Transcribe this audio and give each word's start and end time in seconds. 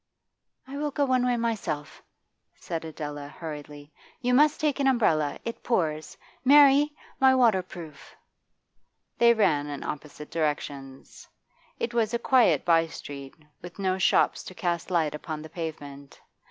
'I 0.65 0.77
will 0.79 0.89
go 0.89 1.05
one 1.05 1.23
way 1.23 1.37
myself,' 1.37 2.01
said 2.55 2.83
Adela 2.85 3.27
hurriedly. 3.27 3.93
'You 4.19 4.33
must 4.33 4.59
take 4.59 4.79
an 4.79 4.87
umbrella: 4.87 5.37
it 5.45 5.61
pours. 5.61 6.17
Mary! 6.43 6.95
my 7.19 7.35
waterproof!' 7.35 8.15
They 9.19 9.35
ran 9.35 9.67
in 9.67 9.83
opposite 9.83 10.31
directions. 10.31 11.27
It 11.77 11.93
was 11.93 12.15
a 12.15 12.17
quiet 12.17 12.65
by 12.65 12.87
street, 12.87 13.35
with 13.61 13.77
no 13.77 13.99
shops 13.99 14.43
to 14.45 14.55
cast 14.55 14.89
light 14.89 15.13
upon 15.13 15.43
the 15.43 15.49
pavement. 15.49 16.19